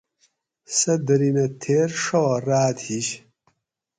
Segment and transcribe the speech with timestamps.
[0.77, 3.07] سہ دھرینہ تھیر ڛا راۤت ھِیش